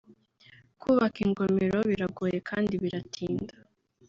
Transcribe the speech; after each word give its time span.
Kubaka 0.81 1.17
ingomero 1.25 1.77
biragoye 1.89 2.37
kandi 2.49 2.73
biratinda 2.83 3.55